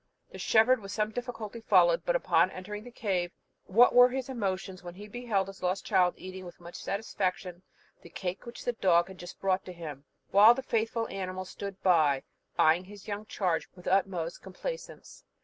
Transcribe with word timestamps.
The 0.31 0.39
shepherd 0.39 0.79
with 0.79 0.91
some 0.91 1.11
difficulty 1.11 1.59
followed, 1.61 2.05
but 2.05 2.15
upon 2.15 2.49
entering 2.49 2.83
the 2.85 2.89
cave, 2.89 3.31
what 3.65 3.93
were 3.93 4.09
his 4.09 4.29
emotions 4.29 4.81
when 4.81 4.95
he 4.95 5.07
beheld 5.07 5.47
his 5.47 5.61
lost 5.61 5.85
child 5.85 6.15
eating 6.17 6.43
with 6.43 6.59
much 6.59 6.73
satisfaction 6.75 7.61
the 8.01 8.09
cake 8.09 8.47
which 8.47 8.65
the 8.65 8.73
dog 8.73 9.09
had 9.09 9.19
just 9.19 9.39
brought 9.39 9.63
to 9.65 9.73
him, 9.73 10.05
while 10.31 10.55
the 10.55 10.63
faithful 10.63 11.07
animal 11.09 11.45
stood 11.45 11.79
by, 11.83 12.23
eyeing 12.57 12.85
his 12.85 13.07
young 13.07 13.27
charge 13.27 13.69
with 13.75 13.85
the 13.85 13.93
utmost 13.93 14.41
complacence. 14.41 15.23